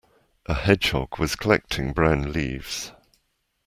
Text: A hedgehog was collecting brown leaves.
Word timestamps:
A 0.47 0.55
hedgehog 0.55 1.19
was 1.19 1.35
collecting 1.35 1.93
brown 1.93 2.33
leaves. 2.33 2.91